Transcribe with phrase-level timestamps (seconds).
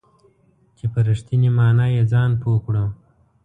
[0.77, 2.85] چې په رښتینې معنا یې ځان پوه کړو.